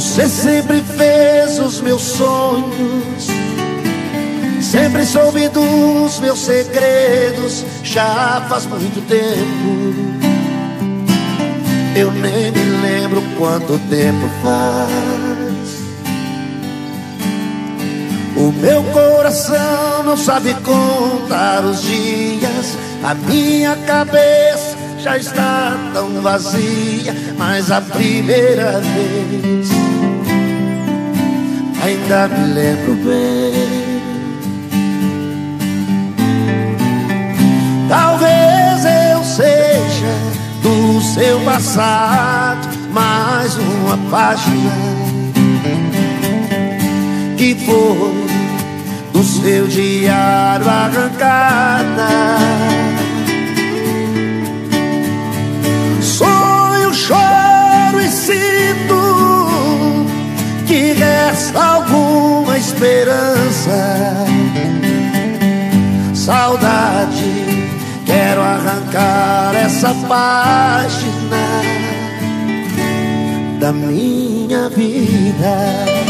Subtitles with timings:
[0.00, 3.26] Você sempre fez os meus sonhos,
[4.62, 7.66] sempre soube dos meus segredos.
[7.82, 9.94] Já faz muito tempo,
[11.94, 15.80] eu nem me lembro quanto tempo faz.
[18.38, 27.14] O meu coração não sabe contar os dias, a minha cabeça já está tão vazia,
[27.36, 29.79] mas a primeira vez
[31.90, 33.90] ainda me lembro bem.
[37.88, 40.14] Talvez eu seja
[40.62, 44.70] do seu passado mais uma página
[47.36, 48.30] que foi
[49.12, 51.69] do seu diário arrancada.
[68.90, 71.36] Arrancar essa página
[73.58, 76.00] da minha vida.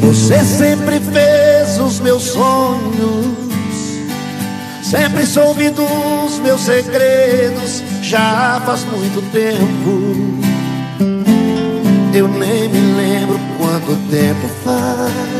[0.00, 3.45] Você sempre fez os meus sonhos,
[4.90, 7.82] sempre soube dos meus segredos.
[8.02, 10.14] Já faz muito tempo,
[12.14, 15.36] eu nem me lembro quanto tempo faz.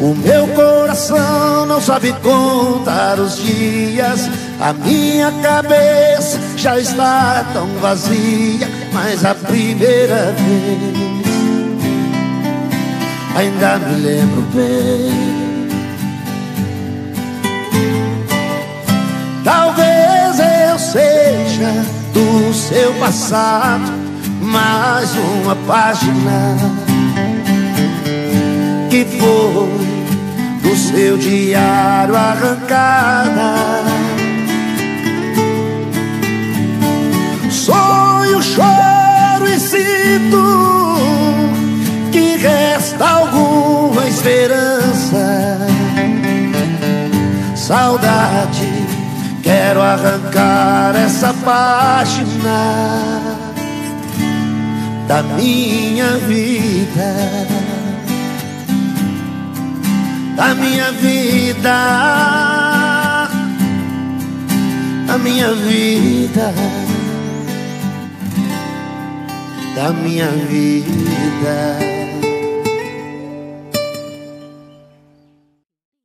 [0.00, 4.28] O meu coração não sabe contar os dias,
[4.60, 11.22] a minha cabeça já está tão vazia, mas a primeira vez
[13.36, 15.31] ainda me lembro bem.
[22.72, 23.92] Seu passado
[24.40, 26.56] mais uma página
[28.88, 29.68] que foi
[30.62, 33.82] do seu diário arrancada.
[37.50, 40.62] Sonho, choro e sinto
[43.02, 45.58] alguma esperança.
[47.54, 48.68] Saudade,
[49.42, 50.81] quero arrancar
[51.44, 53.22] página
[55.06, 57.62] da minha vida.
[60.36, 61.78] Da minha vida,
[65.06, 66.54] da minha vida,
[69.76, 72.31] da minha vida.